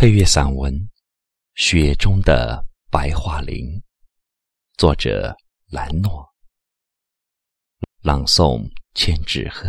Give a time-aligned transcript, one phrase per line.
[0.00, 0.72] 配乐散文
[1.56, 3.66] 《雪中的白桦林》，
[4.78, 5.36] 作者
[5.68, 6.26] 兰诺，
[8.00, 9.68] 朗诵千纸鹤。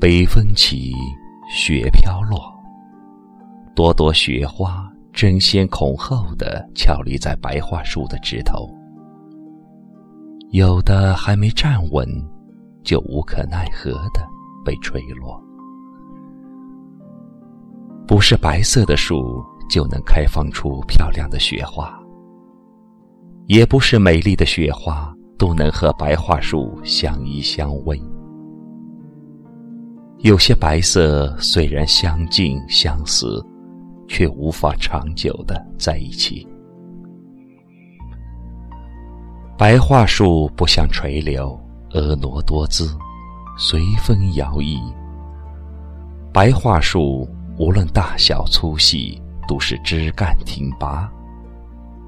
[0.00, 0.92] 北风起，
[1.50, 2.38] 雪飘落，
[3.74, 8.70] 朵朵雪花争先恐后的俏立在白桦树的枝头，
[10.50, 12.08] 有的还没站稳，
[12.84, 14.24] 就无可奈何的
[14.64, 15.42] 被吹落。
[18.06, 21.92] 不是白色的树就能开放出漂亮的雪花，
[23.48, 28.00] 也不是美丽的雪花都能和白桦树相依相偎。
[30.22, 33.40] 有些白色虽然相近相似，
[34.08, 36.44] 却无法长久的在一起。
[39.56, 41.56] 白桦树不像垂柳，
[41.92, 42.90] 婀娜多姿，
[43.56, 44.76] 随风摇曳。
[46.32, 51.08] 白桦树无论大小粗细，都是枝干挺拔，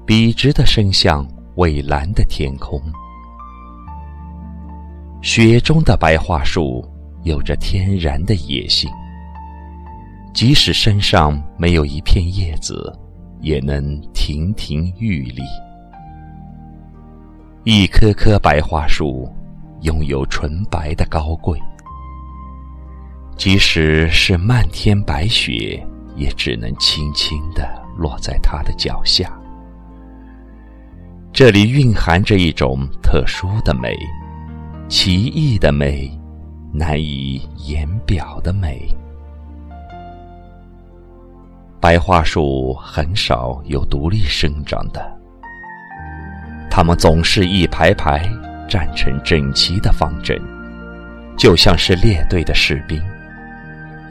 [0.05, 2.77] 笔直的伸向蔚蓝的天空。
[5.21, 6.85] 雪中的白桦树。
[7.23, 8.89] 有着天然的野性，
[10.33, 12.91] 即使身上没有一片叶子，
[13.41, 15.41] 也能亭亭玉立。
[17.63, 19.31] 一棵棵白桦树
[19.81, 21.59] 拥有纯白的高贵，
[23.37, 29.31] 即使是漫天白雪，也只能轻轻地落在它的脚下。
[31.31, 33.95] 这里蕴含着一种特殊的美，
[34.89, 36.11] 奇异的美。
[36.71, 38.87] 难以言表的美。
[41.79, 45.03] 白桦树很少有独立生长的，
[46.69, 48.29] 它们总是一排排
[48.69, 50.39] 站成整齐的方阵，
[51.37, 53.01] 就像是列队的士兵，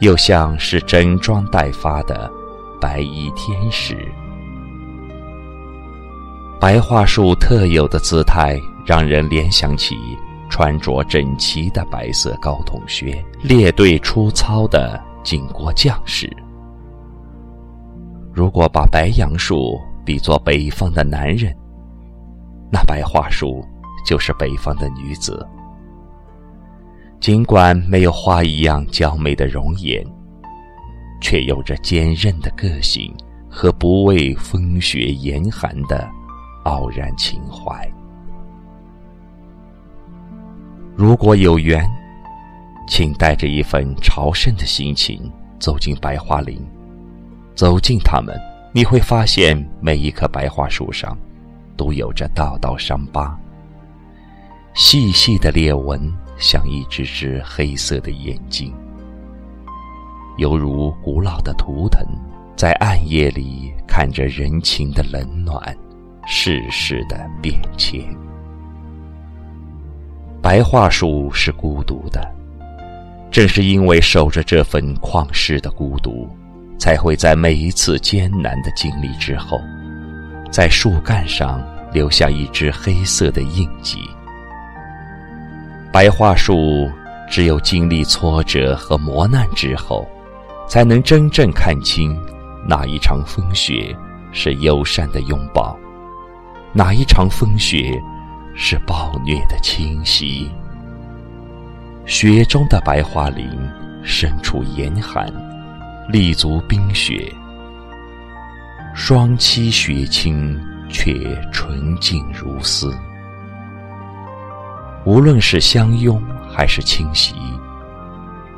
[0.01, 2.29] 又像是整装待发的
[2.79, 3.97] 白衣天使。
[6.59, 9.95] 白桦树特有的姿态，让人联想起。
[10.51, 16.29] 穿着整齐的白色高筒靴，列队出操的警国将士。
[18.33, 21.55] 如果把白杨树比作北方的男人，
[22.69, 23.65] 那白桦树
[24.05, 25.47] 就是北方的女子。
[27.21, 30.05] 尽管没有花一样娇美的容颜，
[31.21, 33.13] 却有着坚韧的个性
[33.49, 36.09] 和不畏风雪严寒的
[36.65, 37.89] 傲然情怀。
[41.01, 41.83] 如果有缘，
[42.87, 45.19] 请带着一份朝圣的心情
[45.57, 46.63] 走进白桦林。
[47.55, 48.39] 走进它们，
[48.71, 51.17] 你会发现每一棵白桦树上
[51.75, 53.35] 都有着道道伤疤，
[54.75, 55.99] 细细的裂纹
[56.37, 58.71] 像一只只黑色的眼睛，
[60.37, 62.05] 犹如古老的图腾，
[62.55, 65.75] 在暗夜里看着人情的冷暖，
[66.27, 68.05] 世事的变迁。
[70.51, 72.29] 白桦树是孤独的，
[73.31, 76.29] 正是因为守着这份旷世的孤独，
[76.77, 79.57] 才会在每一次艰难的经历之后，
[80.51, 81.63] 在树干上
[81.93, 83.99] 留下一只黑色的印记。
[85.89, 86.91] 白桦树
[87.29, 90.05] 只有经历挫折和磨难之后，
[90.67, 92.13] 才能真正看清
[92.67, 93.95] 哪一场风雪
[94.33, 95.79] 是友善的拥抱，
[96.73, 97.97] 哪一场风雪。
[98.55, 100.49] 是暴虐的侵袭。
[102.05, 103.47] 雪中的白桦林，
[104.03, 105.31] 身处严寒，
[106.09, 107.31] 立足冰雪，
[108.93, 110.59] 双栖雪清，
[110.89, 111.13] 却
[111.51, 112.93] 纯净如丝。
[115.05, 117.35] 无论是相拥还是侵袭，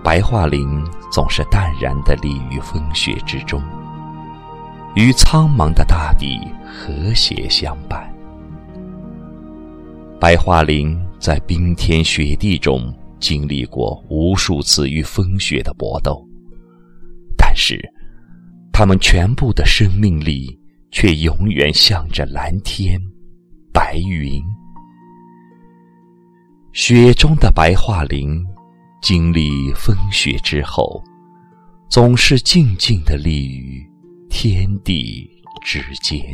[0.04, 3.62] 白桦林总是淡然地立于风雪之中，
[4.96, 8.13] 与苍茫的大地和谐相伴。
[10.24, 16.26] 白桦林在冰天雪地中经历过无数次与风雪的搏斗，
[17.36, 17.78] 但是，
[18.72, 20.58] 他们全部的生命力
[20.92, 22.98] 却永远向着蓝天、
[23.74, 24.42] 白云。
[26.72, 28.42] 雪中的白桦林，
[29.02, 31.04] 经历风雪之后，
[31.90, 33.86] 总是静静的立于
[34.30, 35.30] 天地
[35.66, 36.26] 之间。